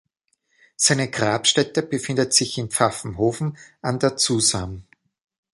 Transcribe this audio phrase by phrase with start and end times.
[0.77, 4.87] Seine Grabstätte befindet sich in Pfaffenhofen an der Zusam.